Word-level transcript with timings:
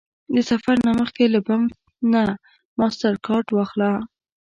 د 0.33 0.35
سفر 0.49 0.75
نه 0.87 0.91
مخکې 0.99 1.23
له 1.33 1.39
بانک 1.47 1.69
نه 2.13 2.23
ماسټرکارډ 2.79 3.47
واخله 3.51 3.91